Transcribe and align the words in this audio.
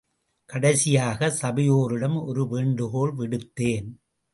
கடைசியாக 0.49 1.29
சபையோரிடம் 1.41 2.23
ஒரு 2.23 2.47
வேண்டுகோள் 2.47 3.13
விடுத்தேன். 3.13 3.89